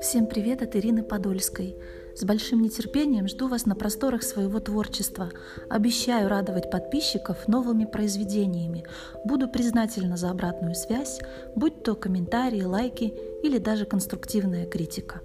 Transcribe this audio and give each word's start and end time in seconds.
Всем 0.00 0.26
привет 0.26 0.62
от 0.62 0.76
Ирины 0.76 1.02
Подольской. 1.02 1.76
С 2.14 2.22
большим 2.22 2.62
нетерпением 2.62 3.26
жду 3.26 3.48
вас 3.48 3.66
на 3.66 3.74
просторах 3.74 4.22
своего 4.22 4.60
творчества. 4.60 5.30
Обещаю 5.68 6.28
радовать 6.28 6.70
подписчиков 6.70 7.48
новыми 7.48 7.84
произведениями. 7.84 8.84
Буду 9.24 9.48
признательна 9.48 10.16
за 10.16 10.30
обратную 10.30 10.76
связь, 10.76 11.18
будь 11.56 11.82
то 11.82 11.96
комментарии, 11.96 12.62
лайки 12.62 13.12
или 13.42 13.58
даже 13.58 13.86
конструктивная 13.86 14.66
критика. 14.66 15.20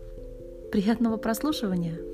Приятного 0.71 1.17
прослушивания! 1.17 2.12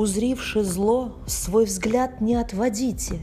Узривши 0.00 0.64
зло, 0.64 1.18
свой 1.26 1.66
взгляд 1.66 2.22
не 2.22 2.34
отводите, 2.34 3.18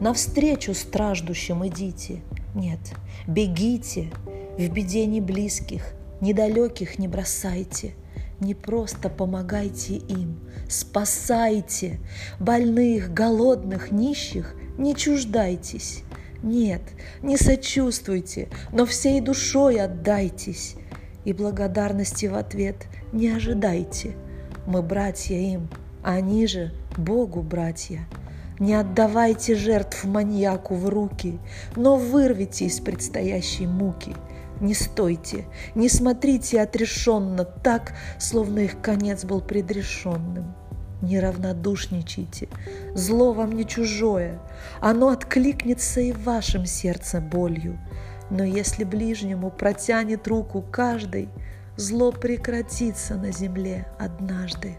Навстречу 0.00 0.72
страждущим 0.72 1.66
идите. 1.66 2.22
Нет, 2.54 2.78
бегите, 3.26 4.10
в 4.56 4.66
беде 4.70 5.04
не 5.04 5.20
близких, 5.20 5.92
Недалеких 6.22 6.98
не 6.98 7.08
бросайте, 7.08 7.92
Не 8.40 8.54
просто 8.54 9.10
помогайте 9.10 9.96
им, 9.96 10.40
спасайте, 10.66 12.00
Больных, 12.40 13.12
голодных, 13.12 13.90
нищих 13.92 14.54
не 14.78 14.96
чуждайтесь. 14.96 16.04
Нет, 16.42 16.80
не 17.20 17.36
сочувствуйте, 17.36 18.48
но 18.72 18.86
всей 18.86 19.20
душой 19.20 19.78
отдайтесь, 19.78 20.76
И 21.26 21.34
благодарности 21.34 22.24
в 22.24 22.34
ответ 22.34 22.86
не 23.12 23.28
ожидайте. 23.28 24.16
Мы 24.66 24.80
братья 24.80 25.36
им, 25.36 25.68
они 26.04 26.46
же 26.46 26.70
Богу, 26.98 27.40
братья. 27.40 28.06
Не 28.58 28.74
отдавайте 28.74 29.54
жертв 29.54 30.04
маньяку 30.04 30.74
в 30.74 30.88
руки, 30.90 31.40
но 31.76 31.96
вырвите 31.96 32.66
из 32.66 32.78
предстоящей 32.78 33.66
муки. 33.66 34.14
Не 34.60 34.74
стойте, 34.74 35.46
не 35.74 35.88
смотрите 35.88 36.60
отрешенно 36.60 37.44
так, 37.44 37.94
словно 38.18 38.60
их 38.60 38.80
конец 38.82 39.24
был 39.24 39.40
предрешенным. 39.40 40.54
Не 41.00 41.20
равнодушничайте, 41.20 42.48
зло 42.94 43.32
вам 43.32 43.52
не 43.52 43.66
чужое, 43.66 44.38
оно 44.80 45.08
откликнется 45.08 46.00
и 46.00 46.12
в 46.12 46.22
вашем 46.22 46.66
сердце 46.66 47.20
болью. 47.20 47.78
Но 48.30 48.44
если 48.44 48.84
ближнему 48.84 49.50
протянет 49.50 50.28
руку 50.28 50.62
каждый, 50.70 51.30
зло 51.76 52.12
прекратится 52.12 53.16
на 53.16 53.32
земле 53.32 53.86
однажды 53.98 54.76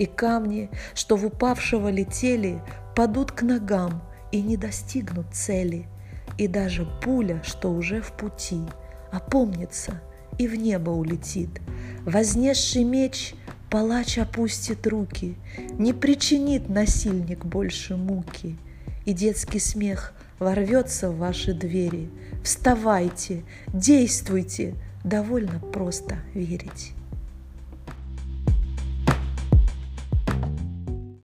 и 0.00 0.06
камни, 0.06 0.70
что 0.94 1.16
в 1.16 1.26
упавшего 1.26 1.90
летели, 1.90 2.62
падут 2.96 3.32
к 3.32 3.42
ногам 3.42 4.02
и 4.32 4.40
не 4.40 4.56
достигнут 4.56 5.26
цели, 5.34 5.86
и 6.38 6.48
даже 6.48 6.88
пуля, 7.02 7.42
что 7.44 7.70
уже 7.70 8.00
в 8.00 8.12
пути, 8.12 8.62
опомнится 9.12 10.00
и 10.38 10.48
в 10.48 10.54
небо 10.56 10.88
улетит. 10.88 11.60
Вознесший 12.06 12.84
меч 12.84 13.34
палач 13.68 14.16
опустит 14.16 14.86
руки, 14.86 15.36
не 15.72 15.92
причинит 15.92 16.70
насильник 16.70 17.44
больше 17.44 17.96
муки, 17.96 18.56
и 19.04 19.12
детский 19.12 19.60
смех 19.60 20.14
ворвется 20.38 21.10
в 21.10 21.18
ваши 21.18 21.52
двери. 21.52 22.08
Вставайте, 22.42 23.42
действуйте, 23.74 24.76
довольно 25.04 25.60
просто 25.60 26.16
верить. 26.32 26.94